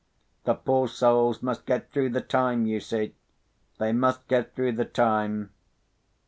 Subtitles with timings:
[0.45, 5.51] the poor souls must get through the time, you see—they must get through the time.